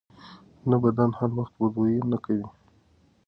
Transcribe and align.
نه، 0.69 0.75
بدن 0.83 1.09
هر 1.19 1.29
وخت 1.37 1.53
بد 1.59 1.71
بوی 1.75 1.95
نه 2.11 2.17
کوي. 2.23 2.45